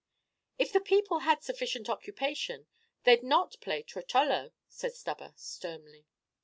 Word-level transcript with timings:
"If 0.57 0.73
the 0.73 0.79
people 0.81 1.19
had 1.19 1.43
sufficient 1.43 1.87
occupation, 1.87 2.65
they 3.03 3.17
'd 3.17 3.21
not 3.23 3.59
play 3.61 3.83
'Trottolo,'" 3.83 4.51
said 4.67 4.95
Stubber, 4.95 5.31
sternly. 5.35 6.07